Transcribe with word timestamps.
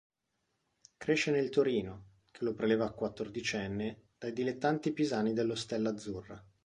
Cresce 0.97 1.29
nel 1.29 1.49
Torino, 1.51 2.05
che 2.31 2.43
lo 2.43 2.55
preleva 2.55 2.89
quattordicenne 2.89 4.01
dai 4.17 4.33
dilettanti 4.33 4.93
pisani 4.93 5.31
dello 5.31 5.53
Stella 5.53 5.91
Azzurra. 5.91 6.43